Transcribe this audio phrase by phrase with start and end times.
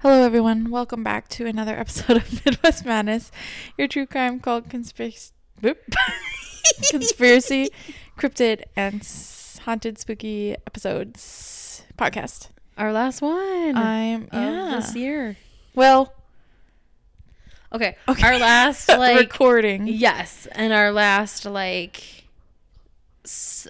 [0.00, 0.70] Hello, everyone.
[0.70, 3.30] Welcome back to another episode of Midwest Madness,
[3.76, 5.32] your true crime called conspiracy,
[6.90, 7.70] conspiracy,
[8.18, 9.02] cryptid, and
[9.64, 12.50] haunted, spooky episodes podcast.
[12.76, 14.76] Our last one I'm of yeah.
[14.80, 15.36] this year.
[15.74, 16.12] Well,
[17.70, 17.96] Okay.
[18.08, 18.26] Okay.
[18.26, 19.86] Our last like recording.
[19.88, 22.17] yes, and our last like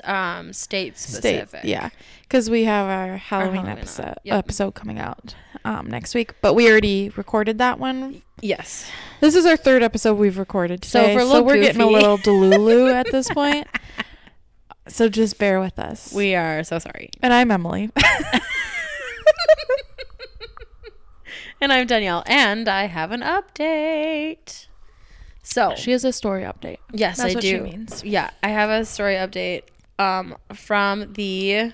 [0.05, 1.61] um state State, specific.
[1.65, 1.91] yeah,
[2.23, 4.39] because we have our Halloween, Halloween episode yep.
[4.39, 5.35] episode coming out
[5.65, 8.23] um, next week, but we already recorded that one.
[8.41, 8.89] Yes.
[9.21, 12.19] This is our third episode we've recorded So today, a so we're getting a little
[12.19, 13.67] delulu at this point.
[14.87, 16.13] So just bear with us.
[16.13, 17.11] We are so sorry.
[17.21, 17.91] and I'm Emily.
[21.61, 24.68] And I'm Danielle, and I have an update.
[25.51, 26.77] So she has a story update.
[26.93, 27.49] yes, That's I what do.
[27.49, 28.05] she means.
[28.05, 29.63] Yeah, I have a story update
[29.99, 31.73] um from the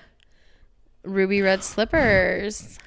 [1.03, 2.79] Ruby Red Slippers.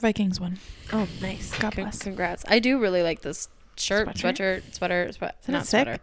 [0.00, 0.58] Vikings one.
[0.92, 1.52] Oh, nice.
[1.58, 1.98] God Con- bless.
[1.98, 2.44] Congrats.
[2.48, 4.62] I do really like this shirt, Sweater?
[4.62, 5.64] sweatshirt, sweater, sweat, it sick?
[5.66, 5.98] sweater.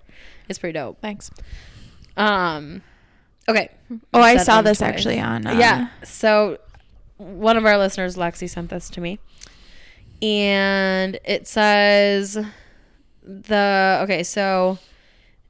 [0.48, 1.02] It's pretty dope.
[1.02, 1.30] Thanks.
[2.16, 2.82] Um,
[3.48, 3.70] okay.
[4.14, 4.90] Oh, I saw this twice.
[4.90, 5.46] actually on.
[5.48, 5.88] Uh, yeah.
[6.04, 6.60] So
[7.18, 9.20] one of our listeners, Lexi, sent this to me,
[10.22, 12.38] and it says
[13.24, 14.24] the okay.
[14.24, 14.78] So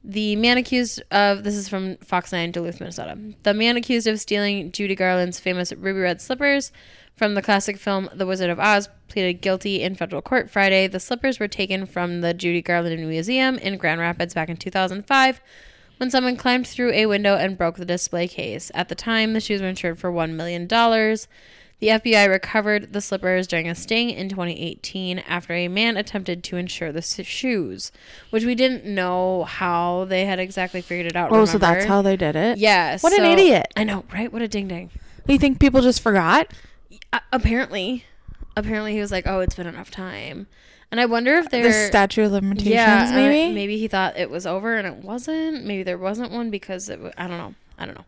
[0.02, 3.18] the man accused of this is from Fox Nine, Duluth, Minnesota.
[3.42, 6.72] The man accused of stealing Judy Garland's famous ruby red slippers
[7.16, 10.86] from the classic film The Wizard of Oz pleaded guilty in federal court Friday.
[10.86, 15.40] The slippers were taken from the Judy Garland Museum in Grand Rapids back in 2005
[15.98, 18.70] when someone climbed through a window and broke the display case.
[18.74, 20.66] At the time, the shoes were insured for $1 million.
[21.80, 26.58] The FBI recovered the slippers during a sting in 2018 after a man attempted to
[26.58, 27.90] insure the shoes,
[28.28, 31.32] which we didn't know how they had exactly figured it out.
[31.32, 32.58] Oh, so that's how they did it.
[32.58, 32.98] Yeah.
[33.00, 33.72] What an idiot.
[33.76, 34.30] I know, right?
[34.30, 34.90] What a ding ding.
[35.26, 36.52] You think people just forgot?
[37.12, 38.04] Uh, apparently,
[38.56, 40.48] apparently he was like, "Oh, it's been enough time,"
[40.90, 43.54] and I wonder if The statute of limitations, yeah, uh, maybe.
[43.54, 45.64] maybe he thought it was over and it wasn't.
[45.64, 47.00] Maybe there wasn't one because it.
[47.16, 47.54] I don't know.
[47.78, 48.04] I don't know.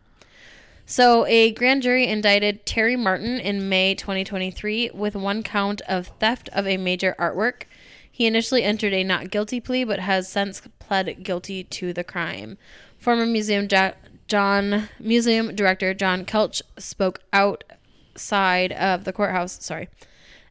[0.93, 6.51] So, a grand jury indicted Terry Martin in May 2023 with one count of theft
[6.53, 7.63] of a major artwork.
[8.11, 12.59] He initially entered a not guilty plea, but has since pled guilty to the crime.
[12.99, 13.93] Former museum ja-
[14.29, 19.65] John museum director John Kelch spoke outside of the courthouse.
[19.65, 19.89] Sorry,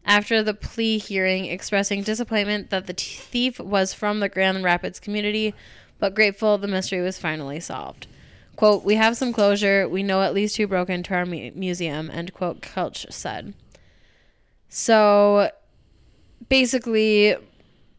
[0.06, 5.54] after the plea hearing, expressing disappointment that the thief was from the Grand Rapids community,
[6.00, 8.08] but grateful the mystery was finally solved.
[8.56, 9.88] Quote, We have some closure.
[9.88, 13.54] We know at least who broke into our mu- museum, end quote, Kelch said.
[14.70, 15.50] So
[16.50, 17.36] basically,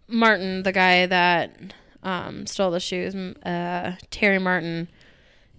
[0.08, 4.88] Martin, the guy that um, stole the shoes, uh, Terry Martin,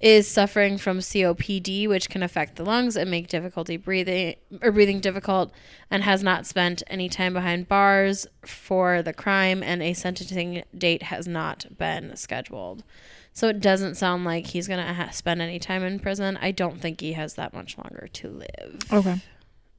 [0.04, 5.00] is suffering from COPD, which can affect the lungs and make difficulty breathing or breathing
[5.00, 5.54] difficult,
[5.90, 11.04] and has not spent any time behind bars for the crime, and a sentencing date
[11.04, 12.84] has not been scheduled.
[13.32, 16.38] So it doesn't sound like he's gonna ha- spend any time in prison.
[16.42, 18.82] I don't think he has that much longer to live.
[18.92, 19.22] Okay.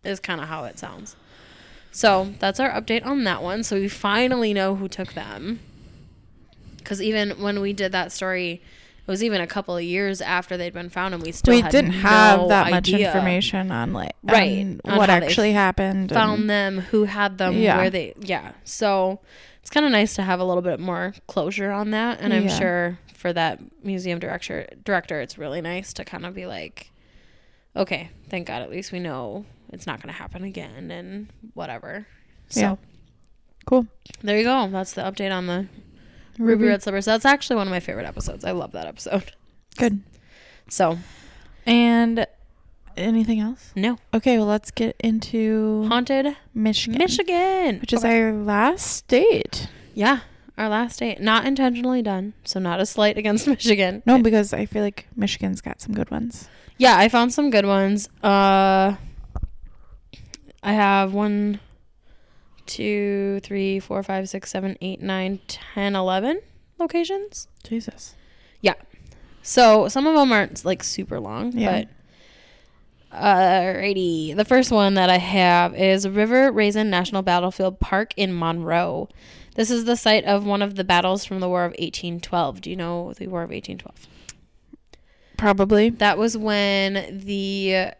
[0.05, 1.17] Is kind of how it sounds.
[1.93, 3.63] So that's our update on that one.
[3.63, 5.61] So we finally know who took them.
[6.79, 8.63] Because even when we did that story,
[9.07, 11.63] it was even a couple of years after they'd been found, and we still we
[11.63, 16.11] didn't have no that much information on like Right, on on what actually happened.
[16.11, 17.77] Found and- them, who had them, Yeah.
[17.77, 18.53] where they, yeah.
[18.65, 19.21] So
[19.61, 22.45] it's kind of nice to have a little bit more closure on that, and I'm
[22.49, 22.59] Yeah.
[22.59, 26.91] sure for that museum director, director, it's really nice to kind of be like,
[27.77, 32.07] okay, thank God, at least we know it's not going to happen again, and whatever.
[32.49, 32.61] So.
[32.61, 32.77] Yeah.
[33.67, 33.87] Cool.
[34.23, 34.69] There you go.
[34.69, 35.67] That's the update on the
[36.39, 37.05] Ruby Red Slippers.
[37.05, 38.45] That's actually one of my favorite episodes.
[38.45, 39.33] I love that episode.
[39.77, 40.03] Good.
[40.69, 40.99] So,
[41.67, 42.27] And
[42.97, 43.73] anything else?
[43.77, 43.99] no.
[44.13, 47.81] Okay, well let's get into Haunted Michigan, Michigan.
[47.81, 48.21] which is Okay.
[48.23, 49.69] our last state.
[49.95, 50.21] Yeah,
[50.59, 51.21] our last date.
[51.21, 52.35] Not intentionally done.
[52.45, 54.03] So, not a slight against Michigan.
[54.07, 56.49] No, because I feel like Michigan's got some good ones.
[56.79, 58.09] Yeah, I found some good ones.
[58.23, 58.97] Uh,
[60.63, 61.61] I have one,
[62.67, 66.41] two, three, four, five, six, seven, eight, nine, ten, eleven
[66.79, 67.49] locations.
[67.63, 68.15] Jesus.
[68.61, 68.75] Yeah.
[69.43, 71.85] So some of them aren't like super long, Yeah.
[71.85, 71.89] but
[73.13, 74.35] alrighty.
[74.35, 79.09] The first one that I have is River Raisin National Battlefield Park in Monroe.
[79.55, 82.61] This is the site of one of the battles from the War of 1812.
[82.61, 84.09] Do you know the War of 1812?
[85.37, 85.91] Probably.
[85.91, 87.93] That was when the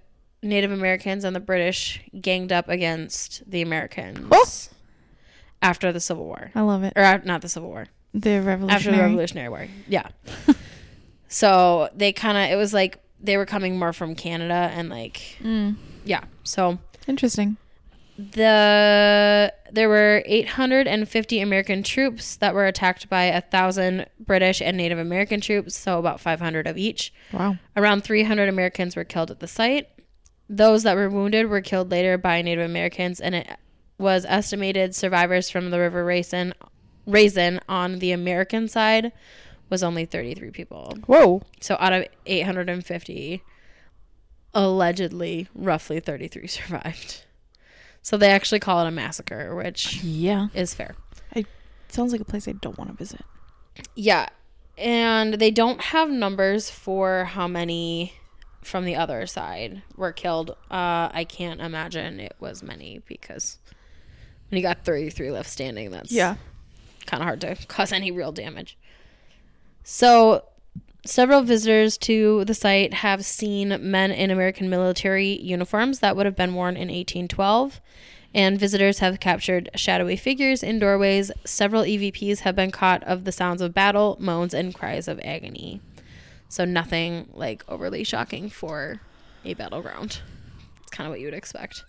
[0.45, 4.45] Native Americans and the British ganged up against the Americans Oh.
[5.63, 6.51] after the Civil War.
[6.55, 6.93] I love it.
[6.95, 7.87] Or uh, not the Civil War.
[8.13, 8.71] The revolutionary.
[8.77, 9.67] after the Revolutionary War.
[9.89, 10.09] Yeah.
[11.29, 15.37] so they kind of it was like they were coming more from Canada and like
[15.43, 16.25] Mm, yeah.
[16.45, 17.57] So interesting.
[18.17, 24.99] the there were 850 American troops that were attacked by a thousand British and Native
[24.99, 27.13] American troops, so about 500 of each.
[27.33, 27.57] Wow.
[27.77, 29.89] Around 300 Americans were killed at the site.
[30.49, 33.49] Those that were wounded were killed later by Native Americans, and it
[33.99, 36.53] was estimated survivors from the River Raisin,
[37.07, 39.13] Raisin on the American side
[39.71, 40.95] was only 33 people.
[41.07, 41.43] Whoa.
[41.61, 43.43] So out of 850,
[44.53, 47.25] allegedly, roughly 33 survived.
[48.03, 50.49] So they actually call it a massacre, which Yeah.
[50.55, 50.95] is fair.
[51.35, 51.47] It
[51.89, 53.23] sounds like a place I don't want to visit.
[53.95, 54.29] Yeah.
[54.77, 58.13] And they don't have numbers for how many
[58.65, 60.51] from the other side were killed.
[60.71, 63.59] Uh, I can't imagine it was many because
[64.49, 66.37] when you got 33 left standing, that's Yeah.
[67.07, 68.77] kind of hard to cause any real damage.
[69.83, 70.45] So,
[71.05, 76.37] several visitors to the site have seen men in American military uniforms that would have
[76.37, 77.81] been worn in 1812.
[78.37, 81.31] And visitors have captured shadowy figures in doorways.
[81.45, 85.81] Several EVPs have been caught of the sounds of battle, moans, and cries of agony.
[86.55, 89.01] So, nothing like overly shocking for
[89.45, 90.21] a battleground.
[90.83, 91.83] It's kind of what you would expect.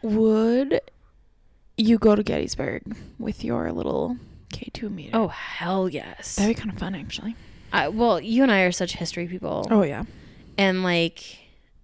[0.00, 0.80] Would
[1.76, 4.16] you go to Gettysburg with your little
[4.54, 5.10] K2 meter?
[5.14, 6.36] Oh, hell yes.
[6.36, 7.36] That'd be kind of fun, actually.
[7.74, 9.66] I, well, you and I are such history people.
[9.70, 10.04] Oh, yeah.
[10.56, 11.22] And like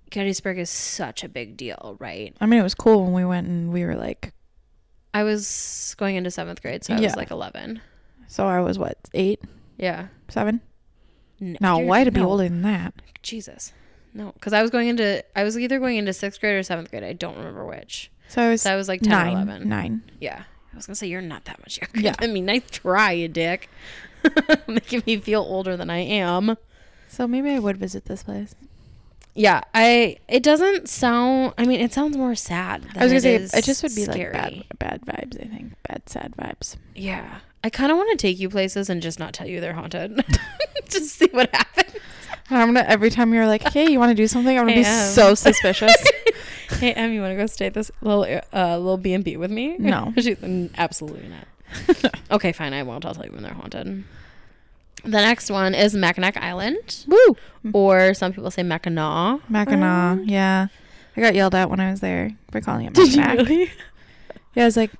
[0.08, 2.34] Gettysburg is such a big deal, right?
[2.40, 4.32] I mean, it was cool when we went and we were like,
[5.12, 7.08] I was going into seventh grade, so I Yeah.
[7.08, 7.82] was like 11.
[8.26, 9.43] so I was what, eight,
[9.76, 10.06] Yeah.
[10.29, 10.62] seven?
[11.60, 12.94] No, you're- why to be no, older than that?
[13.22, 13.72] Jesus.
[14.14, 16.90] No, because I was going into, I was either going into sixth grade or seventh
[16.90, 17.02] grade.
[17.04, 18.10] I don't remember which.
[18.28, 19.28] So I was, So I was like 10 nine.
[19.28, 19.68] or 11.
[19.68, 20.02] Nine.
[20.20, 20.42] Yeah.
[20.72, 22.12] I was going to say, you're not that much younger Yeah.
[22.18, 22.40] than me.
[22.40, 23.68] Nice try, you dick.
[24.66, 26.56] Making me feel older than I am.
[27.08, 28.54] So maybe I would visit this place.
[29.34, 30.18] Yeah, I.
[30.28, 31.54] It doesn't sound.
[31.56, 32.82] I mean, it sounds more sad.
[32.82, 34.32] Than I was gonna say it just would be scary.
[34.34, 35.40] like bad, bad vibes.
[35.42, 36.76] I think bad, sad vibes.
[36.94, 37.38] Yeah.
[37.64, 40.24] I kind of want to take you places and just not tell you they're haunted.
[40.88, 41.90] just see what happens.
[42.50, 44.82] I'm gonna every time you're like, "Hey, you want to do something?" I'm gonna Hey,
[44.82, 45.94] be um, so suspicious.
[46.80, 49.36] hey, Em, you want to go stay at this little uh, little B and B
[49.36, 49.76] with me?
[49.78, 50.12] No.
[50.16, 52.14] She's "Mm, absolutely not.
[52.30, 52.74] okay, fine.
[52.74, 53.06] I won't.
[53.06, 54.04] I'll tell you when they're haunted.
[55.04, 57.36] The next one is Mackinac Island, Woo,
[57.72, 59.48] or some people say Mackinac.
[59.48, 60.20] Mackinac.
[60.24, 60.66] Yeah,
[61.16, 63.38] I got yelled at when I was there for calling it Mackinac.
[63.38, 63.70] Did you really?
[64.54, 64.90] Yeah, I was like,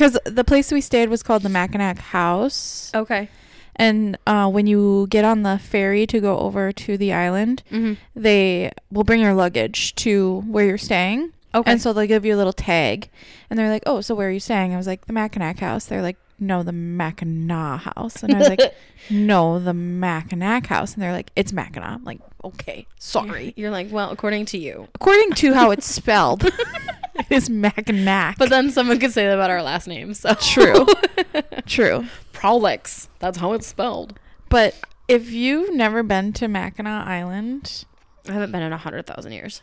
[0.00, 3.28] because the place we stayed was called the Mackinac House, Okay.
[3.76, 7.94] and uh, when you get on the ferry to go over to the island, Mm-hmm.
[8.16, 11.32] they will bring your luggage to where you're staying.
[11.54, 11.70] Okay.
[11.72, 13.10] And so they'll give you a little tag.
[13.50, 14.72] And they're like, oh, so where are you staying?
[14.72, 15.84] I was like, the Mackinac house.
[15.86, 18.22] They're like, no, the Mackinac house.
[18.22, 18.60] And I was like,
[19.10, 20.94] no, the Mackinac house.
[20.94, 21.90] And they're like, it's Mackinac.
[21.90, 23.52] I'm like, okay, sorry.
[23.56, 24.86] You're like, well, according to you.
[24.94, 26.48] According to how it's spelled,
[27.30, 28.38] it is Mackinac.
[28.38, 30.14] But then someone could say that about our last name.
[30.14, 30.86] So True.
[31.66, 32.06] True.
[32.32, 33.08] Prolix.
[33.18, 34.18] That's how it's spelled.
[34.48, 34.74] But
[35.08, 37.84] if you've never been to Mackinac Island,
[38.28, 39.62] I haven't been in a hundred thousand years.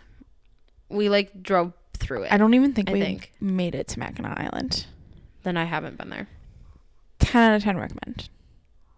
[0.90, 2.32] We like drove through it.
[2.32, 3.32] I don't even think I we think.
[3.42, 4.86] made it to Mackinac Island.
[5.44, 6.28] then I haven't been there.
[7.20, 8.30] 10 out of 10 recommend.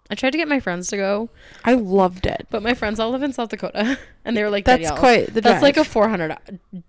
[0.10, 1.30] I tried to get my friends to go,
[1.64, 2.48] I loved it.
[2.50, 5.26] but my friends all live in South Dakota, and they were like, That's "Danielle, quite
[5.34, 5.44] the drive.
[5.44, 6.38] That's like a 400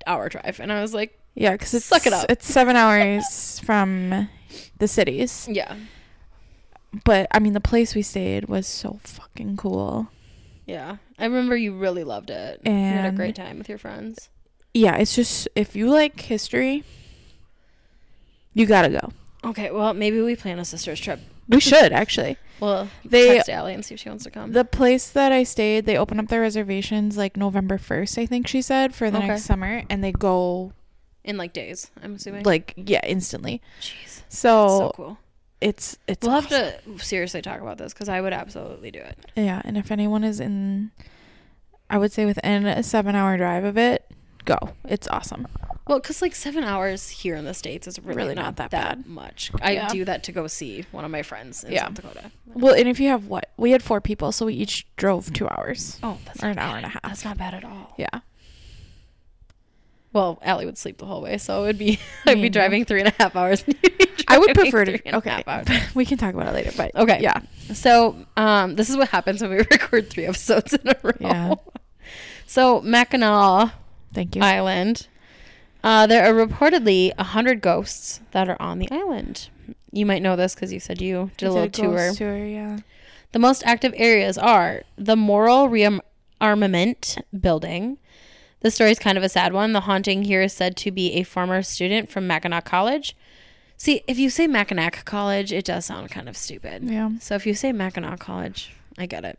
[0.06, 2.26] hour drive, and I was like, Yeah, because it's Suck it up.
[2.30, 4.28] It's seven hours from
[4.78, 5.74] the cities, yeah,
[7.04, 10.08] but I mean, the place we stayed was so fucking cool.
[10.66, 10.96] yeah.
[11.18, 12.62] I remember you really loved it.
[12.64, 14.30] you had a And- great time with your friends.
[14.72, 16.84] Yeah, it's just if you like history,
[18.54, 19.12] you gotta go.
[19.44, 21.20] Okay, well, maybe we plan a sisters trip.
[21.50, 22.36] We should actually.
[22.60, 24.52] Well, They- text Allie and see if she wants to come.
[24.52, 28.46] The place that I stayed, they open up their reservations like November first, I think
[28.46, 29.28] she said, for the Okay.
[29.28, 30.72] next summer, and they go
[31.24, 32.44] in like days, I'm assuming.
[32.44, 33.60] like yeah, instantly.
[33.80, 35.18] Jeez, So, so cool.
[35.60, 36.50] it's it's we'll awesome.
[36.64, 39.18] have to seriously talk about this because I would absolutely do it.
[39.36, 40.90] Yeah, and if anyone is in,
[41.88, 44.04] I would say within a seven hour drive of it,
[44.44, 44.56] go.
[44.86, 45.46] It's awesome.
[45.90, 48.70] Well, because like seven hours here in the states is really, Really not, not that
[48.70, 49.06] that, bad.
[49.08, 49.50] much.
[49.60, 49.88] I Yeah.
[49.88, 51.86] do that to go see one of my friends in Yeah.
[51.86, 52.30] South Dakota.
[52.46, 53.50] Well, and if you have what?
[53.56, 55.98] We had four people, so we each drove two hours.
[56.00, 57.02] Oh, that's Or an hour and a half.
[57.02, 57.92] That's not bad at all.
[57.98, 58.20] Yeah.
[60.12, 63.00] Well, Allie would sleep the whole way, so it would be I'd be driving three
[63.00, 63.64] and a half hours.
[64.28, 65.16] I would prefer to.
[65.16, 65.42] Okay.
[65.44, 65.66] hours.
[65.96, 67.18] we can talk about it later, but Okay.
[67.20, 67.40] Yeah.
[67.74, 71.12] So, um, this is what happens when we record three episodes in a row.
[71.20, 71.54] Yeah.
[72.46, 73.72] So, Mackinac
[74.12, 74.42] Thank you.
[74.42, 75.08] Island.
[75.82, 79.48] Uh, there are reportedly a hundred ghosts that are on the island.
[79.92, 82.12] You might know this because you said you did a little tour.
[82.14, 82.44] tour.
[82.44, 82.78] Yeah.
[83.32, 87.98] The most active areas are the Moral Rearmament Building.
[88.60, 89.72] The story is kind of a sad one.
[89.72, 93.16] The haunting here is said to be a former student from Mackinac College.
[93.76, 96.84] See, if you say Mackinac College, it does sound kind of stupid.
[96.84, 97.12] Yeah.
[97.20, 99.38] So if you say Mackinac College, I get it.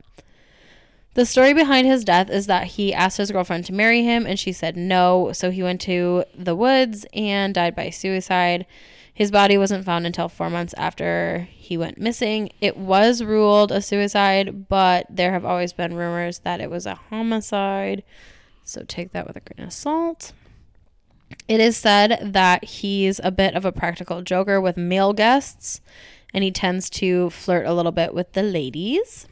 [1.13, 4.39] The story behind his death is that he asked his girlfriend to marry him and
[4.39, 8.65] she said no, so he went to the woods and died by suicide.
[9.13, 12.49] His body wasn't found until four months after he went missing.
[12.61, 16.95] It was ruled a suicide, but there have always been rumors that it was a
[16.95, 18.03] homicide.
[18.63, 20.31] So take that with a grain of salt.
[21.49, 25.81] It is said that he's a bit of a practical joker with male guests,
[26.33, 29.27] and he tends to flirt a little bit with the ladies.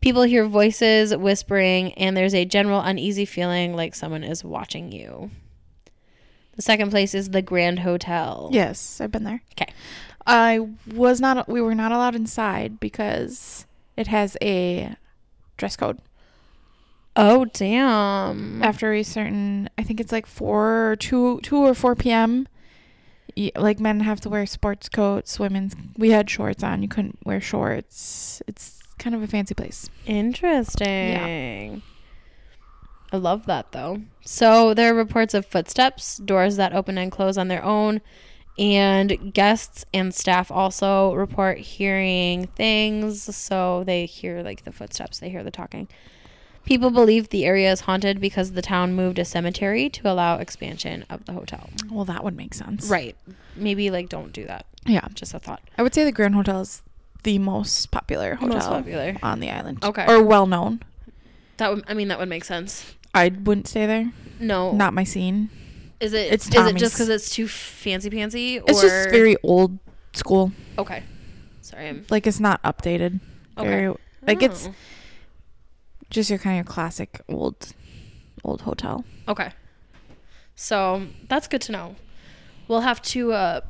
[0.00, 5.30] People hear voices whispering, and there's a general uneasy feeling like someone is watching you.
[6.54, 8.48] The second place is the Grand Hotel.
[8.52, 9.42] Yes, I've been there.
[9.52, 9.72] Okay.
[10.26, 11.48] I was not.
[11.48, 14.96] We were not allowed inside because it has a
[15.56, 15.98] dress code.
[17.14, 18.62] Oh, damn.
[18.62, 22.46] After a certain, I think it's like four, or two, two or four p.m.
[23.54, 25.38] Like men have to wear sports coats.
[25.38, 26.82] Women's, we had shorts on.
[26.82, 28.42] You couldn't wear shorts.
[28.46, 28.75] It's
[29.06, 29.88] kind of a fancy place.
[30.04, 31.80] Interesting.
[33.12, 34.02] I love that though.
[34.24, 38.00] So there are reports of footsteps, doors that open and close on their own,
[38.58, 43.32] and guests and staff also report hearing things.
[43.36, 45.86] So they hear like the footsteps, they hear the talking.
[46.64, 51.04] People believe the area is haunted because the town moved a cemetery to allow expansion
[51.08, 51.70] of the hotel.
[51.92, 52.88] Well, that would make sense.
[52.88, 53.14] Right.
[53.54, 54.66] Maybe like don't do that.
[54.84, 55.06] Yeah.
[55.14, 55.62] Just a thought.
[55.78, 56.82] I would say the Grand Hotel is
[57.26, 59.16] the most popular hotel Most popular.
[59.22, 59.84] on the island.
[59.84, 60.06] Okay.
[60.08, 60.80] Or well known.
[61.58, 62.94] That would I mean that would make sense.
[63.14, 64.12] I wouldn't stay there.
[64.38, 64.72] No.
[64.72, 65.50] Not my scene.
[65.98, 66.32] Is it?
[66.32, 68.62] It's is it just because it's too fancy pantsy?
[68.68, 69.78] It's just very old
[70.12, 70.52] school.
[70.78, 71.02] okay.
[71.62, 73.18] Sorry, I'm Like it's not updated.
[73.58, 73.68] okay.
[73.68, 73.94] Very
[74.26, 74.74] like it's Oh,
[76.10, 77.72] just your kind of classic old
[78.44, 79.04] old hotel.
[79.26, 79.50] okay.
[80.54, 81.96] So that's good to know.
[82.68, 83.60] We'll have to uh,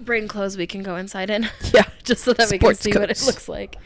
[0.00, 1.82] bring clothes we can go inside in, Yeah.
[2.04, 3.76] just so that we can Sports see what it looks like.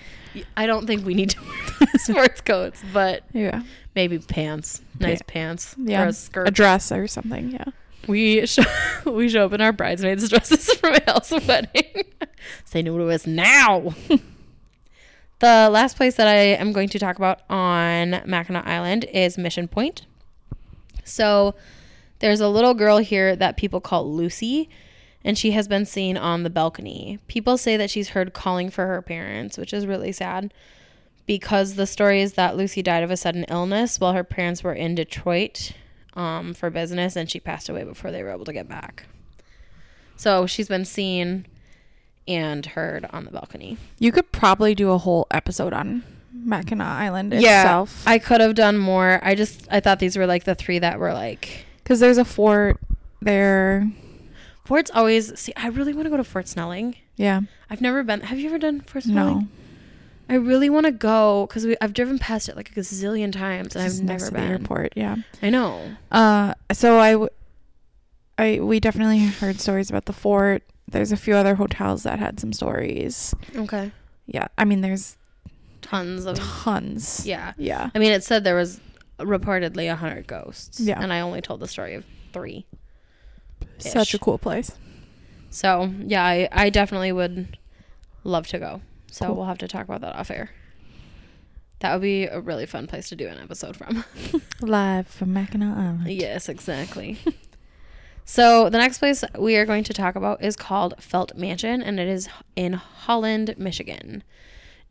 [0.57, 3.62] I don't think we need to wear sports coats, but Yeah.
[3.95, 6.04] maybe pants, nice Pa- pants, Yeah.
[6.35, 7.50] or a A dress or something.
[7.50, 7.64] Yeah.
[8.09, 8.62] we show
[9.07, 12.04] we show up in our bridesmaids dresses from Al's wedding.
[12.64, 13.95] Say no to us now.
[15.40, 19.69] the last place that I am going to talk about on Mackinac Island is Mission
[19.69, 20.07] Point.
[21.04, 21.54] So
[22.21, 24.69] there's a little girl here that people call Lucy,
[25.25, 27.19] and she has been seen on the balcony.
[27.29, 30.52] People say that she's heard calling for her parents, which is really sad
[31.26, 34.75] because the story is that Lucy died of a sudden illness while her parents were
[34.75, 35.73] in Detroit
[36.14, 39.07] um, for business, and she passed away before they were able to get back.
[40.17, 41.47] So she's been seen
[42.29, 43.79] and heard on the balcony.
[43.99, 48.02] You could probably do a whole episode on Mackinac Island itself.
[48.07, 49.21] I could have done more.
[49.23, 52.25] I just I thought these were like the three that were like Because there's a
[52.25, 52.79] fort
[53.21, 53.91] there.
[54.64, 55.52] Fort's always see.
[55.57, 56.97] I really want to go to Fort Snelling.
[57.16, 57.40] Yeah.
[57.69, 58.21] I've never been.
[58.21, 59.38] Have you ever done Fort Snelling?
[59.40, 59.49] No.
[60.28, 63.85] I really want to go because I've driven past it like a gazillion times and
[63.85, 64.42] I've never been.
[64.50, 64.92] airport.
[64.97, 65.16] Yeah.
[65.42, 65.97] I know.
[66.11, 67.28] Uh, so I, w-
[68.38, 70.62] I we definitely heard stories about the fort.
[70.88, 73.35] There's a few other hotels that had some stories.
[73.57, 73.90] Okay.
[74.26, 75.16] Yeah, I mean, there's
[75.83, 77.26] Tons of tons.
[77.26, 77.52] yeah.
[77.59, 77.90] Yeah.
[77.95, 78.81] I mean, it said there was
[79.19, 80.78] reportedly a hundred ghosts.
[80.81, 81.00] Yeah.
[81.02, 82.64] And I only told the story of three.
[83.90, 84.72] Such a cool place.
[85.50, 87.58] So yeah, I, I definitely would
[88.24, 88.80] love to go.
[89.10, 89.36] So Cool.
[89.36, 90.50] we'll have to talk about that off air.
[91.80, 94.04] That would be a really fun place to do an episode from.
[94.60, 96.06] Live from Mackinac Island.
[96.08, 97.18] yes, exactly.
[98.24, 101.98] so the next place we are going to talk about is called Felt Mansion, and
[101.98, 104.22] it is in Holland, Michigan.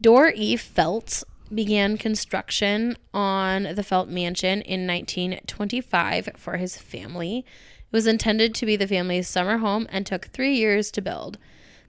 [0.02, 0.58] Dorr E.
[0.58, 7.46] Felt began construction on the Felt Mansion in 1925 for his family.
[7.92, 11.38] It was intended to be the family's summer home and took three years to build.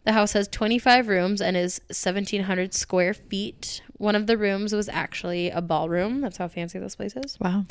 [0.04, 3.82] The house has 25 rooms and is 1,700 square feet.
[3.98, 6.20] One of the rooms was actually a ballroom.
[6.20, 7.38] That's how fancy this place is.
[7.38, 7.66] Wow.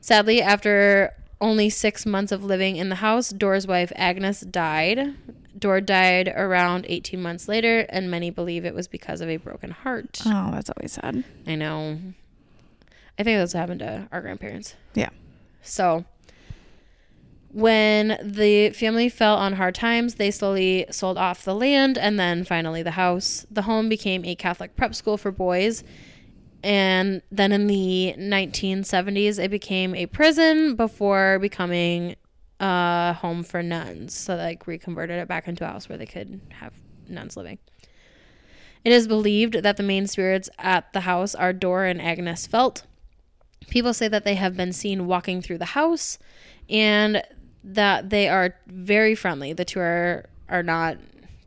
[0.00, 5.14] Sadly, after only six months of living in the house, Dorr's wife Agnes died.
[5.56, 9.70] Dor died around 18 months later, and many believe it was because of a broken
[9.70, 10.20] heart.
[10.26, 11.22] Oh, that's always sad.
[11.46, 11.98] I know.
[13.18, 14.74] I think that's what happened to our grandparents.
[14.94, 15.10] Yeah.
[15.62, 16.04] So,
[17.52, 22.44] when the family fell on hard times, they slowly sold off the land and then
[22.44, 23.44] finally the house.
[23.50, 25.82] The home became a Catholic prep school for boys.
[26.62, 32.16] And then in the 1970s, it became a prison before becoming
[32.60, 34.14] a home for nuns.
[34.14, 36.74] So, like, reconverted it back into a house where they could have
[37.08, 37.58] nuns living.
[38.84, 42.84] It is believed that the main spirits at the house are Dora and Agnes Felt.
[43.68, 46.18] People say that they have been seen walking through the house
[46.68, 47.22] and
[47.64, 49.52] that they are very friendly.
[49.52, 50.98] The two are are not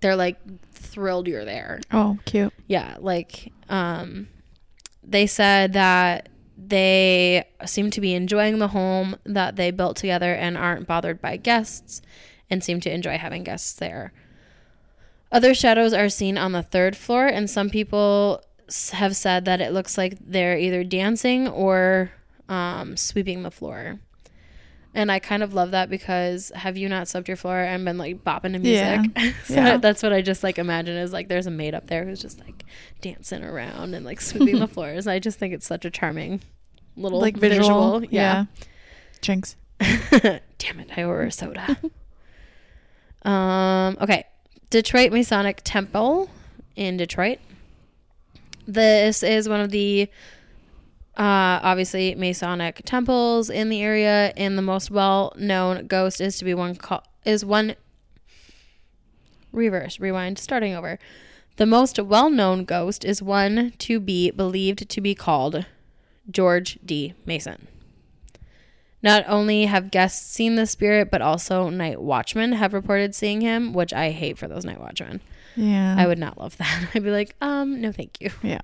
[0.01, 0.37] they're like
[0.71, 1.79] thrilled you're there.
[1.91, 2.53] Oh, cute.
[2.67, 4.27] Yeah, like um
[5.03, 10.57] they said that they seem to be enjoying the home that they built together and
[10.57, 12.01] aren't bothered by guests
[12.49, 14.13] and seem to enjoy having guests there.
[15.31, 18.43] Other shadows are seen on the third floor and some people
[18.91, 22.11] have said that it looks like they're either dancing or
[22.47, 23.99] um, sweeping the floor.
[24.95, 27.97] And I kind of love that because have you not swept your floor and been
[27.97, 29.35] like bopping to music?
[29.45, 29.77] so Yeah.
[29.77, 32.39] that's what I just like imagine is like there's a maid up there who's just
[32.39, 32.63] like
[33.01, 35.07] dancing around and like sweeping the floors.
[35.07, 36.41] I just think it's such a charming
[36.95, 38.03] little Like visual.
[38.05, 38.45] Yeah.
[39.21, 39.55] Jinx.
[39.79, 41.77] Damn it, I ordered a soda.
[43.23, 44.25] um, okay.
[44.69, 46.29] Detroit Masonic Temple
[46.75, 47.39] in Detroit.
[48.67, 50.07] This is one of the
[51.17, 56.53] uh, obviously Masonic temples in the area, and the most well-known ghost is to be
[56.53, 57.75] one call is one
[59.51, 60.97] reverse rewind starting over.
[61.57, 65.65] The most well-known ghost is one to be believed to be called
[66.29, 67.13] George D.
[67.25, 67.67] Mason.
[69.03, 73.73] Not only have guests seen the spirit, but also night watchmen have reported seeing him,
[73.73, 75.21] which I hate for those night watchmen.
[75.55, 75.95] Yeah.
[75.97, 76.89] I would not love that.
[76.95, 78.31] I'd be like, um, no, thank you.
[78.41, 78.61] yeah.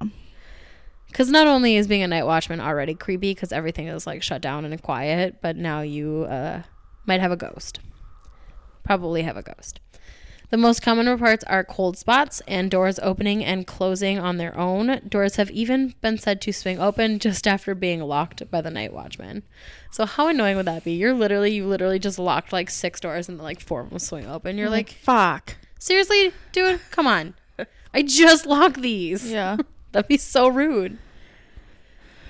[1.10, 4.42] Because not only is being a night watchman already creepy because everything is like shut
[4.42, 6.62] down and quiet, but now you uh,
[7.06, 7.80] might have a ghost.
[8.84, 9.80] Probably have a ghost.
[10.50, 15.00] The most common reports are cold spots and doors opening and closing on their own.
[15.08, 18.92] Doors have even been said to swing open just after being locked by the night
[18.92, 19.44] watchman.
[19.92, 20.94] So how annoying would that be?
[20.94, 24.26] You're literally you literally just locked like six doors and like four of them swing
[24.26, 24.58] open.
[24.58, 25.56] You're like, fuck.
[25.78, 27.36] seriously, dude, come on.
[27.94, 29.30] I just locked these.
[29.32, 29.58] Yeah.
[29.92, 30.98] That'd be so rude.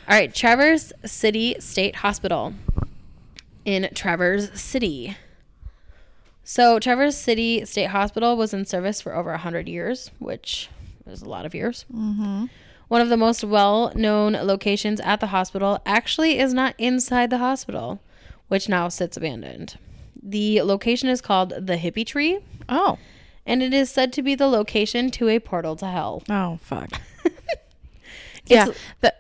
[0.08, 2.54] All right, Traverse City State Hospital
[3.66, 5.16] in Traverse City.
[6.44, 10.70] So, Traverse City State Hospital was in service for over 100 years, which
[11.06, 11.86] is a lot of years.
[11.94, 12.46] mm-hmm.
[12.88, 17.38] One of the most well known locations at the hospital actually is not inside the
[17.38, 18.00] hospital,
[18.48, 19.77] which now sits abandoned.
[20.24, 22.98] The location is called the Hippie Tree, Oh.
[23.46, 26.24] and it is said to be the location to a portal to hell.
[26.31, 26.90] Oh, fuck.
[28.46, 28.68] Yeah.
[29.01, 29.18] That,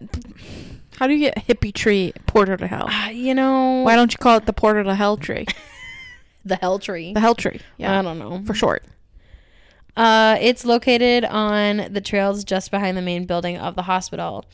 [0.97, 2.87] how do you get hippie tree porter to hell?
[2.89, 5.45] Uh, you know, Why don't you call it the porter to hell tree?
[6.45, 7.13] the Hell Tree.
[7.13, 7.59] The hell tree.
[7.77, 7.99] Yeah.
[7.99, 8.41] I don't know.
[8.45, 8.83] For short.
[9.95, 14.45] Uh, it's located on the trails just behind the main building of the hospital.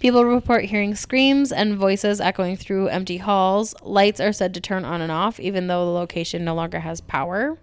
[0.00, 3.74] People report hearing screams and voices echoing through empty halls.
[3.82, 7.00] Lights are said to turn on and off, even though the location no longer has
[7.00, 7.56] power.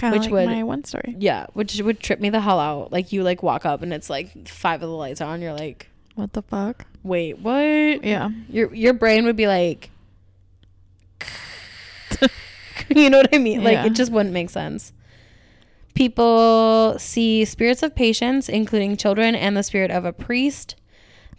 [0.00, 1.14] Kind Which like would- my one story.
[1.18, 2.90] Yeah, which would trip me the hell out.
[2.90, 5.42] Like you like walk up and it's like five of the lights are on.
[5.42, 6.86] You're like, What the fuck?
[7.02, 8.02] wait, what?
[8.04, 8.30] Yeah.
[8.48, 9.90] Your your brain would be like,
[12.88, 13.62] you know what I mean?
[13.62, 13.86] Like Yeah.
[13.86, 14.92] it just wouldn't make sense.
[15.94, 20.76] People see spirits of patients, including children and the spirit of a priest.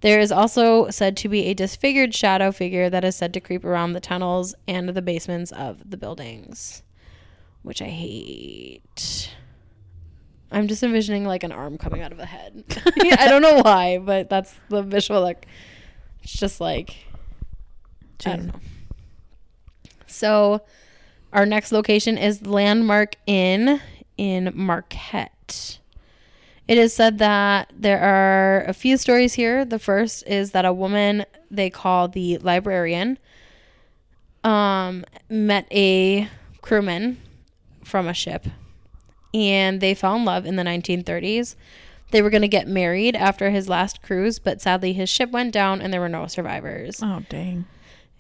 [0.01, 3.63] There is also said to be a disfigured shadow figure that is said to creep
[3.63, 6.83] around the tunnels and the basements of the buildings,
[7.63, 9.31] which I hate.
[10.51, 12.63] I'm just envisioning like an arm coming out of a head.
[13.17, 15.21] I don't know why, but that's the visual.
[15.21, 15.47] Like,
[16.23, 16.95] it's just like
[18.25, 18.59] I don't know.
[20.07, 20.61] So,
[21.31, 23.79] our next location is Landmark Inn
[24.17, 25.79] in Marquette.
[26.67, 29.65] It is said that there are a few stories here.
[29.65, 33.17] The first is that a woman they call the librarian
[34.43, 36.29] um, met a
[36.61, 37.17] crewman
[37.83, 38.47] from a ship
[39.33, 41.55] and they fell in love in the 1930s.
[42.11, 45.53] They were going to get married after his last cruise, but sadly his ship went
[45.53, 46.99] down and there were no survivors.
[47.01, 47.65] Oh, dang.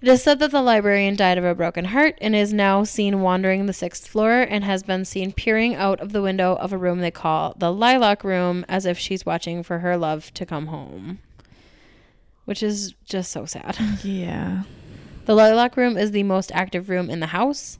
[0.01, 3.21] It is said that the librarian died of a broken heart and is now seen
[3.21, 6.77] wandering the sixth floor and has been seen peering out of the window of a
[6.77, 10.67] room they call the lilac room as if she's watching for her love to come
[10.67, 11.19] home.
[12.45, 13.77] Which is just so sad.
[14.03, 14.63] Yeah.
[15.25, 17.77] The lilac room is the most active room in the house.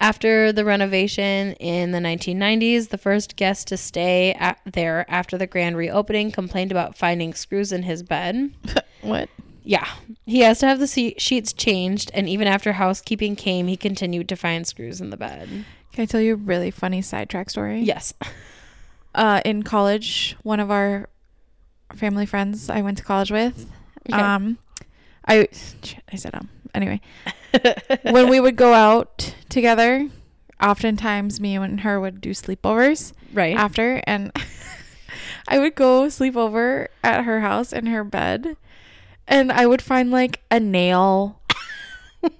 [0.00, 5.46] After the renovation in the 1990s, the first guest to stay at there after the
[5.46, 8.52] grand reopening complained about finding screws in his bed.
[9.00, 9.28] What?
[9.62, 9.86] Yeah.
[10.26, 14.28] He has to have the se- sheets changed, and even after housekeeping came, he continued
[14.30, 15.48] to find screws in the bed.
[15.92, 17.80] Can I tell you a really funny sidetrack story?
[17.80, 18.12] Yes.
[19.14, 21.08] Uh, in college, one of our
[21.96, 23.66] family friends I went to college with,
[24.08, 24.20] Okay.
[24.20, 24.58] um,
[25.26, 25.48] I,
[26.12, 26.48] I said um.
[26.74, 27.00] Anyway,
[28.02, 30.08] when we would go out together,
[30.62, 33.56] oftentimes me and her would do sleepovers right.
[33.56, 34.30] after, and
[35.48, 38.56] I would go sleep over at her house in her bed,
[39.26, 41.40] and I would find like a nail,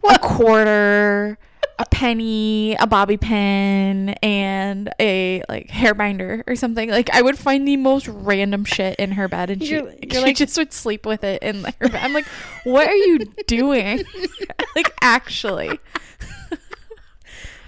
[0.08, 1.38] a quarter,
[1.80, 6.90] a penny, a bobby pin, and a like hair binder or something.
[6.90, 10.10] Like I would find the most random shit in her bed, and she, You're- you're
[10.12, 11.96] she like- just would sleep with it in her bed.
[11.96, 12.26] I'm like,
[12.62, 14.04] what are you doing?
[14.76, 15.80] like actually,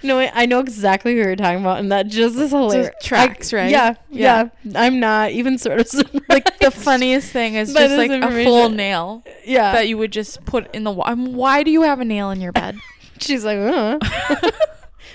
[0.03, 2.91] No, I I know exactly who you're talking about, and that just is hilarious.
[3.03, 3.71] tracks, I- right?
[3.71, 4.49] Yeah, Yeah.
[4.65, 6.29] yeah, I'm not even sort of surprised.
[6.29, 9.73] like the funniest thing is just like a full nail yeah.
[9.73, 11.15] that you would just put in the wall.
[11.15, 12.77] Why do you have a nail in your bed?
[13.21, 13.99] She's like, uh.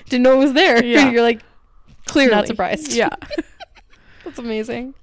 [0.09, 0.83] didn't know it was there.
[0.83, 1.09] Yeah.
[1.09, 1.41] You're like,
[2.05, 2.93] Clearly, Not surprised.
[2.93, 3.09] Yeah.
[4.23, 4.93] That's amazing.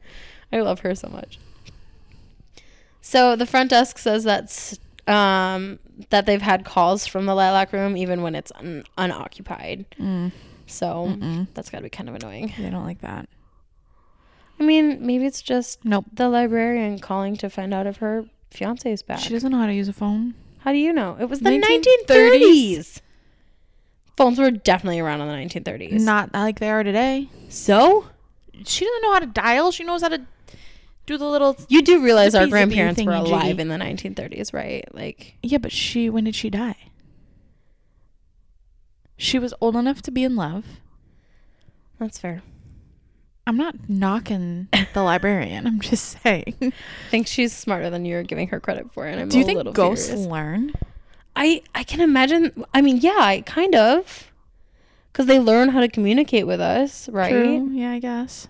[0.53, 1.41] I love her so much.
[3.01, 5.79] So the front desk says that's um,
[6.11, 9.85] that they've had calls from the lilac room even when it's un- unoccupied.
[9.99, 10.33] Mm,
[10.67, 11.47] So mm-mm.
[11.55, 12.53] that's got to be kind of annoying.
[12.59, 13.29] They don't like that.
[14.61, 16.05] I mean, maybe it's just Nope.
[16.13, 19.19] the librarian calling to find out if her fiance is back.
[19.19, 20.35] She doesn't know how to use a phone.
[20.61, 21.17] How do you know?
[21.19, 22.07] It was the 1930s.
[22.09, 23.01] 1930s.
[24.17, 26.01] Phones were definitely around in the 1930s.
[26.01, 27.29] Not like they are today.
[27.49, 28.07] so?
[28.65, 29.73] She doesn't know how to dial.
[29.73, 30.21] She knows how to
[31.13, 31.57] do the little.
[31.69, 34.85] You do realize our grandparents were alive in the 1930s, right?
[34.95, 36.11] Like, Yeah, but she.
[36.11, 36.77] When did she die?
[39.17, 40.65] She was old enough to be in love.
[41.99, 42.43] that's fair.
[43.47, 45.67] I'm not knocking the librarian.
[45.67, 46.55] I'm just saying.
[46.61, 46.73] I
[47.11, 49.57] think she's smarter than you're giving her credit for, and I'm Do you a think
[49.59, 50.27] little ghosts furious.
[50.29, 50.73] learn?
[51.35, 52.65] I I can imagine.
[52.75, 54.31] I mean, yeah, I kind of,
[55.13, 57.31] because they learn how to communicate with us, right?
[57.31, 57.69] True.
[57.73, 58.49] Yeah, I guess.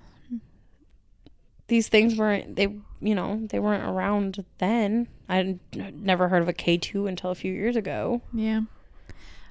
[1.72, 2.64] These things weren't they,
[3.00, 5.08] you know, they weren't around then.
[5.26, 8.20] I never heard of a K two until a few years ago.
[8.34, 8.60] Yeah.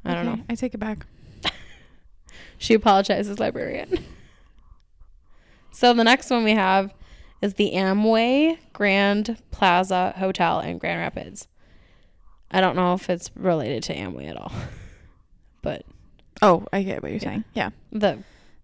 [0.06, 0.40] I don't know.
[0.48, 1.08] I take it back.
[2.60, 4.04] She apologizes, librarian.
[5.72, 6.94] so the next one we have
[7.42, 11.48] is the Amway Grand Plaza Hotel in Grand Rapids.
[12.52, 14.52] I don't know if it's related to Amway at all,
[15.64, 15.86] but
[16.44, 17.30] Oh, I get what you're Yeah.
[17.30, 17.44] saying.
[17.56, 17.70] Yeah.
[17.92, 18.20] the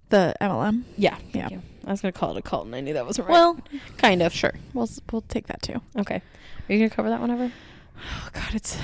[0.09, 0.83] The MLM.
[0.97, 1.49] yeah, Yeah.
[1.85, 3.33] I was gonna call it a cult, and I knew that wasn't right.
[3.33, 3.59] Well,
[3.97, 4.33] kind of.
[4.33, 4.53] sure.
[4.73, 5.81] We'll we'll take that too.
[5.97, 6.15] Okay.
[6.69, 7.51] Are you gonna cover that one ever?
[7.97, 8.77] Oh God, it's.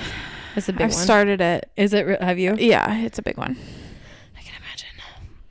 [0.56, 0.88] It's a big one.
[0.90, 1.04] I've one.
[1.04, 1.70] started it.
[1.76, 2.06] Is it?
[2.06, 2.54] Re- have you?
[2.56, 3.56] Yeah, it's a big one.
[4.38, 4.88] I can imagine.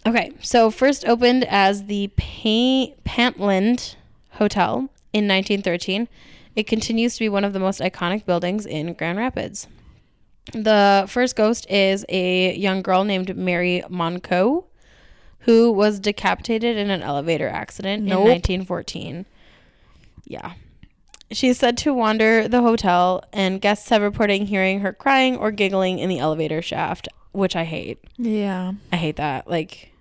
[0.05, 3.95] Okay, so first opened as the pa- Pantlind
[4.31, 6.07] Hotel in 1913,
[6.55, 9.67] it continues to be one of the most iconic buildings in Grand Rapids.
[10.53, 14.65] The first ghost is a young girl named Mary Monco,
[15.43, 18.25] who was decapitated in an elevator accident Nope.
[18.25, 19.25] in 1914.
[20.25, 20.53] Yeah.
[21.31, 25.51] She is said to wander the hotel, and guests have reported hearing her crying or
[25.51, 27.99] giggling in the elevator shaft, which I hate.
[28.17, 28.73] Yeah.
[28.91, 29.49] I hate that.
[29.49, 29.91] Like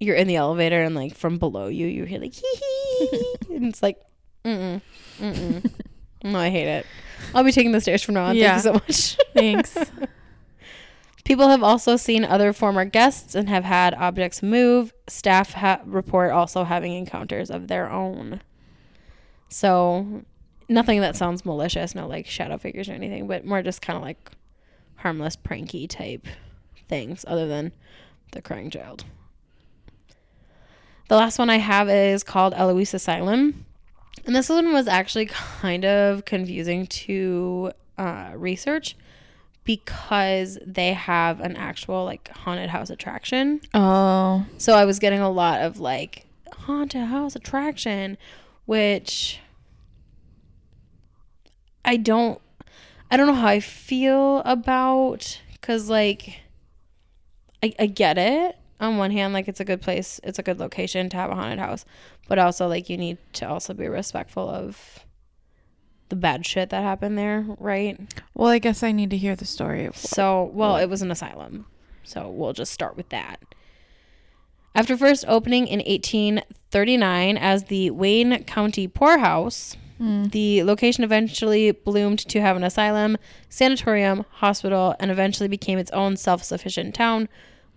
[0.00, 2.56] you're in the elevator and like from below you, you hear like hee
[3.10, 4.00] hee, and it's like,
[4.44, 4.80] mm
[5.20, 5.32] mm,
[5.62, 5.70] mm
[6.24, 6.86] No, I hate it.
[7.34, 8.36] I'll be taking the stairs from now on.
[8.36, 8.58] Yeah.
[8.58, 9.28] Thank you so much.
[9.34, 9.76] Thanks.
[11.28, 14.94] People have also seen other former guests and have had objects move.
[15.08, 18.40] Staff ha- report also having encounters of their own.
[19.50, 20.22] So,
[20.70, 24.02] nothing that sounds malicious, no like shadow figures or anything, but more just kind of
[24.02, 24.30] like
[24.96, 26.26] harmless, pranky type
[26.88, 27.72] things, other than
[28.32, 29.04] the crying child.
[31.08, 33.66] The last one I have is called Eloise Asylum.
[34.24, 38.96] And this one was actually kind of confusing to uh, research
[39.68, 43.60] because they have an actual like haunted house attraction.
[43.74, 44.46] oh.
[44.56, 48.16] So I was getting a lot of like haunted house attraction,
[48.64, 49.40] which
[51.84, 52.40] I don't
[53.10, 56.40] I don't know how I feel about cuz like
[57.62, 60.58] I, I get it on one hand like it's a good place it's a good
[60.58, 61.84] location to have a haunted house
[62.26, 65.04] but also like you need to also be respectful of
[66.08, 67.98] the bad shit that happened there right
[68.34, 69.88] Well, I guess I need to hear the story.
[69.94, 71.66] so, well, it was an asylum.
[72.04, 73.40] So, we'll just start with that.
[74.74, 80.26] After first opening in 1839 as the Wayne County Poorhouse, hmm.
[80.26, 83.16] the location eventually bloomed to have an asylum,
[83.48, 87.28] sanatorium, hospital, and eventually became its own self sufficient town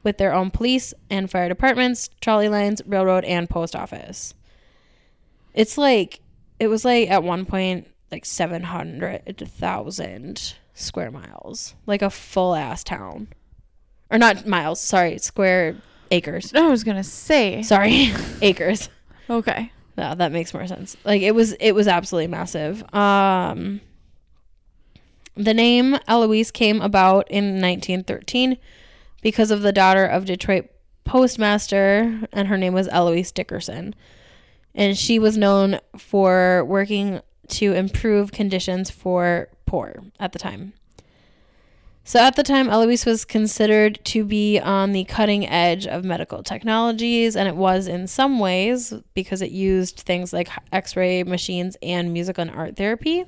[0.03, 4.33] with their own police and fire departments, trolley lines, railroad, and post office.
[5.53, 6.19] It's like,
[6.59, 13.27] it was like at one point like 700,000 square miles, like a full ass town.
[14.09, 15.77] Or not miles, sorry, square
[16.11, 16.53] acres.
[16.53, 17.63] I was gonna say.
[17.63, 18.89] Sorry, acres.
[19.29, 19.71] Okay.
[19.97, 20.95] Yeah, that makes more sense.
[21.05, 22.83] Like it was it was absolutely massive.
[22.93, 23.81] Um
[25.35, 28.57] the name Eloise came about in 1913
[29.21, 30.65] because of the daughter of Detroit
[31.05, 33.95] postmaster and her name was Eloise Dickerson.
[34.75, 40.73] And she was known for working to improve conditions for poor at the time.
[42.03, 46.41] So at the time, Eloise was considered to be on the cutting edge of medical
[46.41, 51.77] technologies, and it was in some ways because it used things like x ray machines
[51.83, 53.25] and musical and art therapy.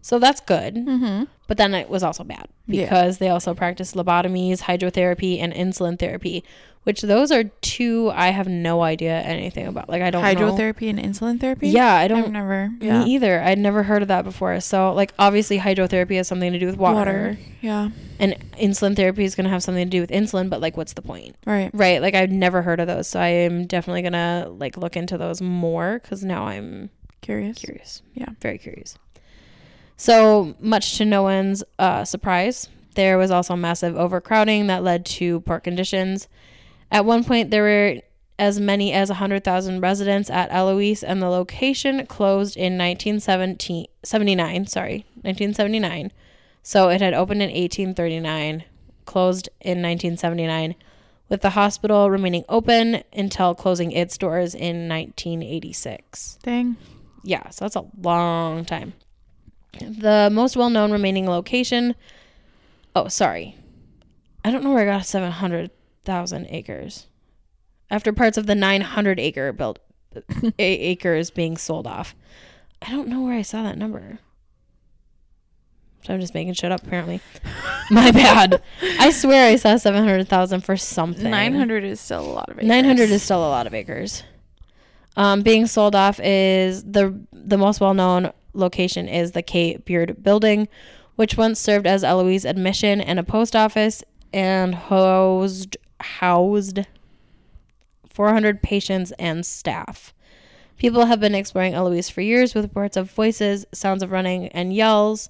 [0.00, 0.76] So that's good.
[0.76, 1.24] Mm-hmm.
[1.46, 2.84] But then it was also bad Yeah.
[2.84, 6.42] because they also practiced lobotomies, hydrotherapy, and insulin therapy,
[6.84, 9.88] which those are two I have no idea anything about.
[9.88, 10.28] Like I don't know.
[10.34, 11.68] Hydrotherapy and insulin therapy.
[11.68, 12.32] Yeah, I I've don't.
[12.32, 12.70] never.
[12.80, 13.04] Yeah.
[13.04, 13.40] Me either.
[13.42, 14.58] I'd never heard of that before.
[14.60, 17.90] So, like, obviously, hydrotherapy has something to do with water, Yeah.
[18.18, 20.48] and insulin therapy is going to have something to do with insulin.
[20.48, 21.70] But like, what's the point, Right.
[21.74, 22.00] right?
[22.00, 25.42] Like, I've never heard of those, so I am definitely gonna like look into those
[25.42, 26.88] more because now I'm
[27.20, 27.58] Curious.
[27.58, 28.02] curious.
[28.14, 28.26] Yeah.
[28.40, 28.96] very curious.
[29.96, 35.40] So much to no one's uh, surprise, there was also massive overcrowding that led to
[35.40, 36.26] poor conditions.
[36.90, 38.00] At one point, there were
[38.38, 44.66] as many as 100,000 residents at Eloise, and the location closed in 1917 79.
[44.66, 46.10] Sorry, 1979.
[46.62, 48.64] So it had opened in 1839,
[49.04, 50.74] closed in 1979,
[51.28, 56.38] with the hospital remaining open until closing its doors in 1986.
[56.42, 56.76] Dang.
[57.22, 58.94] Yeah, so that's a long time.
[59.78, 61.94] The most well known remaining location.
[62.96, 63.56] Oh, sorry.
[64.44, 65.06] I don't know where I got
[66.06, 67.06] 700,000 acres.
[67.90, 69.78] After parts of the 900 acre built
[70.58, 72.14] a- acres being sold off.
[72.82, 74.18] I don't know where I saw that number.
[76.04, 77.20] So I'm just making shit up, apparently.
[77.90, 78.62] My bad.
[78.98, 81.30] I swear I saw 700,000 for something.
[81.30, 82.68] Nine hundred is still a lot of acres.
[82.68, 84.22] 900 is still a lot of acres.
[85.16, 90.22] Um, being sold off is the the most well known location is the Kay Beard
[90.22, 90.68] Building,
[91.16, 96.80] which once served as Eloise admission and a post office and housed housed
[98.08, 100.12] 400 patients and staff.
[100.76, 104.72] People have been exploring Eloise for years with reports of voices, sounds of running, and
[104.72, 105.28] yells.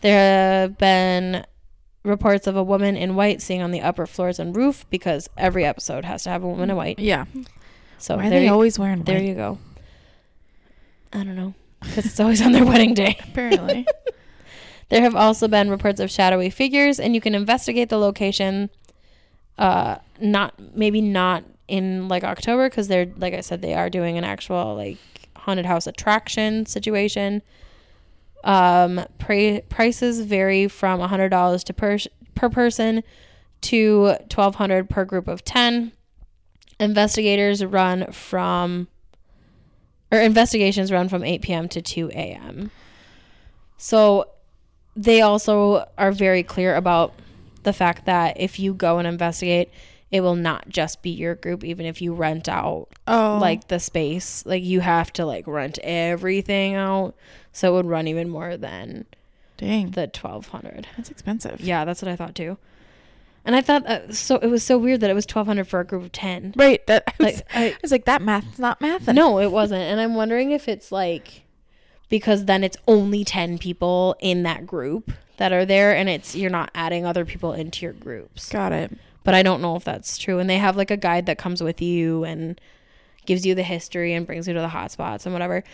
[0.00, 1.44] There have been
[2.02, 5.64] reports of a woman in white sitting on the upper floors and roof because every
[5.64, 6.98] episode has to have a woman in white.
[6.98, 7.24] Yeah.
[7.98, 9.24] So Why are they you, always wearing there white?
[9.26, 9.58] you go.
[11.12, 13.18] I don't know because it's always on their wedding day.
[13.22, 13.86] Apparently.
[14.88, 18.70] There have also been reports of shadowy figures, and you can investigate the location.
[19.58, 24.18] Uh, not maybe not in like October because they're like I said they are doing
[24.18, 24.98] an actual like
[25.36, 27.42] haunted house attraction situation.
[28.44, 31.98] Um, pra- prices vary from a hundred dollars to per
[32.34, 33.02] per person
[33.62, 35.92] to twelve hundred per group of ten.
[36.78, 38.88] Investigators run from
[40.12, 41.68] or investigations run from 8 p.m.
[41.68, 42.70] to 2 a.m.
[43.76, 44.28] So
[44.94, 47.12] they also are very clear about
[47.66, 49.70] the fact that if you go and investigate,
[50.10, 53.38] it will not just be your group, even if you rent out Oh.
[53.40, 54.46] like the space.
[54.46, 57.14] Like you have to like rent everything out.
[57.52, 59.06] So it would run even more than
[59.56, 59.90] dang.
[59.90, 60.86] the 1200.
[60.96, 61.60] That's expensive.
[61.60, 62.56] Yeah, that's what I thought too.
[63.44, 65.84] And I thought uh, so it was so weird that it was 1200 for a
[65.84, 66.54] group of 10.
[66.56, 66.84] Right.
[66.86, 69.06] That I was, Like, I- I was like, that math's not math.
[69.08, 69.82] No, it wasn't.
[69.82, 71.42] And I'm wondering if it's like
[72.08, 76.50] because then it's only 10 people in that group that are there and it's you're
[76.50, 78.48] not adding other people into your groups.
[78.48, 78.92] Got it.
[79.24, 80.38] But I don't know if that's true.
[80.38, 82.60] And they have like a guide that comes with you and
[83.26, 85.64] gives you the history and brings you to the hot spots and whatever.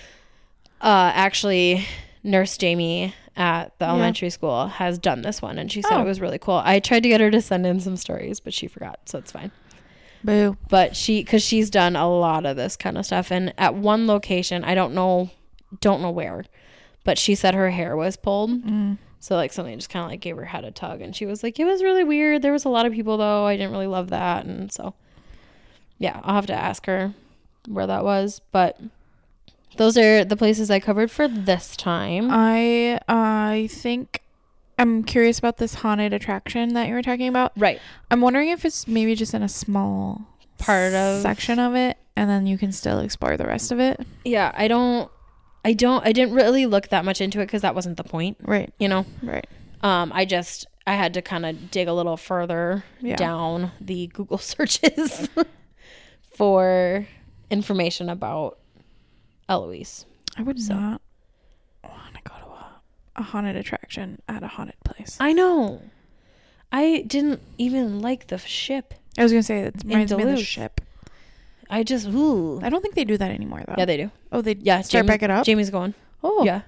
[0.81, 1.87] Uh actually
[2.25, 3.91] Nurse Jamie at the Yeah.
[3.93, 6.03] elementary school has done this one and she said Oh.
[6.03, 6.61] it was really cool.
[6.65, 9.33] I tried to get her to send in some stories, but she forgot, so it's
[9.33, 9.51] fine
[10.25, 10.57] Boo.
[10.69, 14.07] but she because she's done a lot of this kind of stuff and at one
[14.07, 15.31] location i don't know
[15.81, 16.45] don't know where
[17.03, 18.99] but she said her hair was pulled Mm.
[19.23, 21.43] So like something just kind of like gave her head a tug and she was
[21.45, 22.43] like it was really weird.
[22.43, 23.47] There was a lot of people though.
[23.47, 24.45] I didn't really love that.
[24.45, 24.95] And so
[25.99, 27.15] yeah i'll have to ask her
[27.69, 28.77] where that was but
[29.77, 32.29] those are the places i covered for this time.
[32.31, 34.21] I I think
[34.79, 37.53] I'm curious about this haunted attraction that you were talking about.
[37.57, 37.81] right.
[38.11, 40.27] I'm wondering if it's maybe just in a small
[40.59, 44.01] Part of- section of it, and then you can still explore the rest of it.
[44.25, 45.09] yeah i don't
[45.65, 48.37] i don't i didn't really look that much into it because that wasn't the point
[48.43, 48.73] Right.
[48.79, 49.47] you know Right.
[49.83, 53.17] Um, I just I had to kind of dig a little further Yeah.
[53.17, 55.29] down the Google searches
[56.35, 57.07] for
[57.51, 58.59] information about
[59.49, 60.07] Eloise.
[60.37, 61.03] I would So- not
[61.85, 62.81] want to go to a,
[63.17, 65.17] a haunted attraction at a haunted place.
[65.21, 65.83] I know.
[66.71, 68.95] I didn't even like the ship.
[69.19, 70.81] I was gonna say that reminds me of the ship.
[71.73, 72.61] I just ooh.
[72.63, 73.75] I don't think they do that anymore though.
[73.79, 74.11] Yeah, they do.
[74.31, 75.45] oh, they Yeah, start Jamie- back it up.
[75.47, 75.95] Jamie's going.
[76.23, 76.61] oh, Yeah,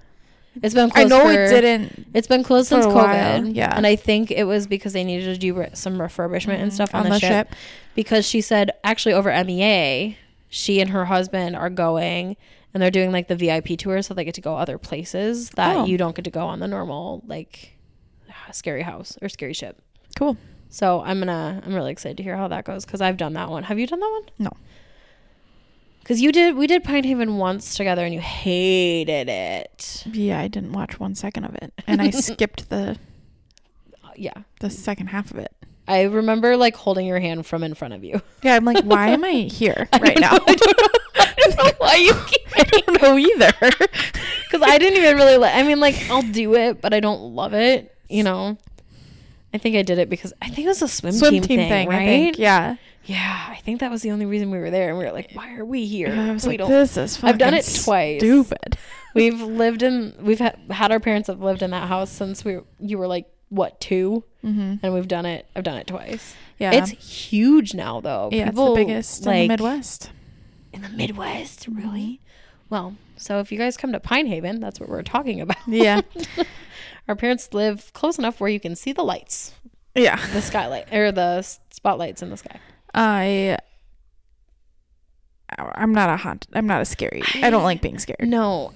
[0.63, 0.91] it's been.
[0.95, 2.07] I Closed know for, it didn't.
[2.15, 3.55] It's been closed since while, COVID.
[3.55, 3.77] yeah.
[3.77, 6.71] and I think it was because they needed to do re- some refurbishment and mm-hmm.
[6.71, 7.49] stuff on, on the, the ship.
[7.51, 7.59] ship.
[7.95, 10.17] because she said actually over MEA,
[10.49, 12.37] she and her husband are going
[12.73, 15.77] and they're doing like the VIP tour, so they get to go other places that
[15.77, 15.85] Oh.
[15.85, 17.77] you don't get to go on the normal like
[18.53, 19.81] scary house or scary ship.
[20.17, 20.37] Cool.
[20.71, 23.51] So I'm gonna I'm really excited to hear how that goes because I've done that
[23.51, 23.65] one.
[23.65, 24.31] Have you done that one?
[24.39, 24.51] No.
[26.05, 30.05] Because you did we did Pine Haven once together and you hated it.
[30.13, 32.99] Yeah, I didn't watch one second of it, and I skipped the
[34.15, 34.35] Yeah.
[34.61, 35.51] the second half of it.
[35.89, 38.21] I remember like holding your hand from in front of you.
[38.43, 40.35] Yeah, I'm like, why am I here right now?
[40.35, 43.53] I don't know, I don't know why you keep I don't know either.
[43.61, 45.55] Because I didn't even really like.
[45.55, 47.95] I mean, like I'll do it, but I don't love it.
[48.11, 48.59] You know.
[49.55, 51.89] I think I did it because I think it was a swim, Swim team, thing,
[51.89, 51.91] I
[52.27, 52.39] right?
[52.39, 52.75] Yeah.
[53.07, 55.31] Yeah, I think that was the only reason we were there, and we were like,
[55.35, 56.71] "Why are we here?" I was we like, don't.
[56.71, 58.21] this is I've done fucking it twice.
[58.21, 58.79] Stupid.
[59.15, 60.15] We've lived in.
[60.21, 62.59] We've ha- had our parents have lived in that house since we.
[62.81, 64.75] You were like what two, Mm-hmm.
[64.85, 65.47] and we've done it.
[65.55, 66.35] I've done it twice.
[66.59, 66.73] Yeah.
[66.73, 68.29] It's huge now, though.
[68.33, 70.11] yeah, People, it's the biggest in the Midwest.
[70.73, 72.21] In the Midwest, really?
[72.71, 75.57] Well, so if you guys come to Pine Haven, that's what we're talking about.
[75.67, 76.01] Yeah.
[77.09, 79.53] Our parents live close enough where you can see the lights,
[79.95, 80.17] yeah.
[80.33, 82.59] the skylight, or the spotlights in the sky.
[82.95, 83.59] I
[85.57, 86.47] I'm not a haunt.
[86.53, 87.23] I'm not a scary.
[87.43, 88.27] I don't like being scared.
[88.29, 88.73] No,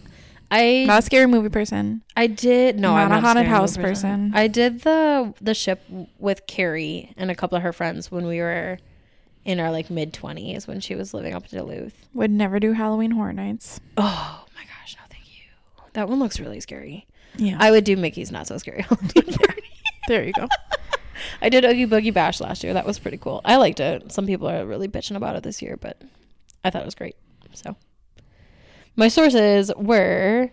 [0.51, 2.03] I Not a scary movie person.
[2.17, 2.93] I did no.
[2.93, 4.33] Not I'm not a haunted house movie person.
[4.35, 5.83] I did the the ship
[6.19, 8.79] with Carrie and a couple of her friends when we were
[9.45, 11.95] in our like mid twenties when she was living up in Duluth.
[12.15, 13.81] Would never do Halloween Horror Nights.
[13.97, 15.51] Oh my gosh, no, thank you.
[15.95, 17.07] That one looks really scary.
[17.37, 17.57] Yeah.
[17.61, 19.37] I would do Mickey's Not So Scary Halloween
[20.09, 20.49] there you go.
[21.41, 22.75] I did Oogie Boogie Bash last year.
[22.75, 23.41] That was pretty cool.
[23.45, 24.11] I liked it.
[24.13, 26.01] Some people are really bitching about it this year, but
[26.65, 27.17] I thought it was great.
[27.55, 27.77] So
[28.97, 30.51] my sources were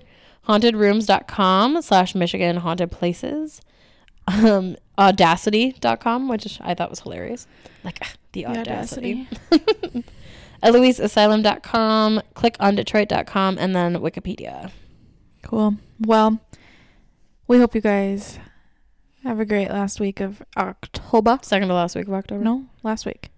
[0.48, 3.62] hauntedrooms.com slash Michigan haunted places,
[4.28, 7.48] um, audacity.com, which I thought was hilarious.
[7.84, 9.28] Like ah, the The audacity.
[10.64, 14.72] EloiseAsylum.com, click on Detroit.com, and then Wikipedia.
[15.44, 15.76] Cool.
[16.00, 16.40] Well,
[17.48, 18.40] we hope you guys
[19.26, 21.40] have a great last week of October.
[21.42, 22.44] Second to last week of October.
[22.44, 23.30] No, last week.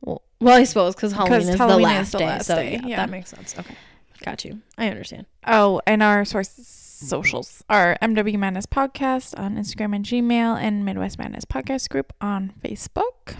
[0.00, 2.26] Well, well I suppose because Halloween is Halloween the is last the day.
[2.26, 2.96] last so yeah, yeah.
[2.96, 3.58] that makes sense.
[3.58, 3.74] Okay,
[4.22, 4.60] got you.
[4.78, 5.26] I understand.
[5.46, 11.18] Oh, and our source socials are MW Madness Podcast on Instagram and Gmail, and Midwest
[11.18, 13.36] Madness Podcast Group on Facebook.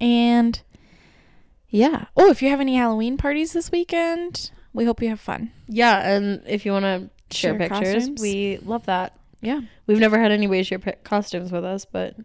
[0.00, 0.60] And
[1.70, 2.06] yeah.
[2.16, 5.52] Oh, if you have any Halloween parties this weekend, we hope you have fun.
[5.66, 8.20] Yeah, and if you want to share, Share pictures, costumes.
[8.20, 9.18] we love that.
[9.44, 9.60] Yeah.
[9.86, 12.16] We've never had anybody share pi- costumes with us, but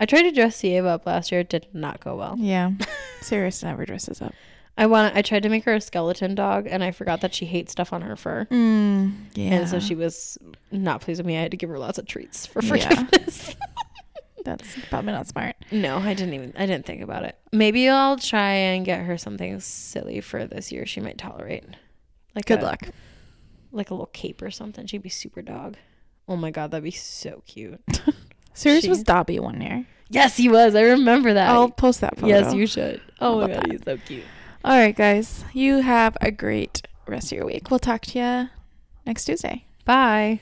[0.00, 1.40] I tried to dress Sieva up last year.
[1.40, 2.36] It did not go well.
[2.38, 2.72] Yeah.
[3.20, 4.32] Sirius never dresses up.
[4.76, 5.16] I want.
[5.16, 7.92] I tried to make her a skeleton dog, and I forgot that she hates stuff
[7.92, 8.46] on her fur.
[8.48, 9.54] Mm, yeah.
[9.54, 10.38] And so she was
[10.70, 11.36] not pleased with me.
[11.36, 12.88] I had to give her lots of treats for Yeah.
[12.88, 13.56] forgiveness.
[14.44, 15.56] That's probably not smart.
[15.72, 16.52] no, I didn't even.
[16.56, 17.36] I didn't think about it.
[17.52, 20.86] Maybe I'll try and get her something silly for this year.
[20.86, 21.64] She might tolerate.
[22.36, 22.82] Like Good a- luck.
[23.72, 24.86] Like a little cape or something.
[24.86, 25.76] She'd be super dog.
[26.28, 27.80] Oh my god, that'd be so cute.
[28.54, 29.86] She- was Dobby one year.
[30.10, 30.74] Yes, he was.
[30.74, 31.48] I remember that.
[31.50, 32.26] I'll post that photo.
[32.28, 33.00] yes, you should.
[33.20, 34.24] Oh my god, he's so cute.
[34.64, 35.44] All right, guys.
[35.52, 37.70] You have a great rest of your week.
[37.70, 38.48] We'll talk to you
[39.06, 39.64] next Tuesday.
[39.84, 40.40] Bye.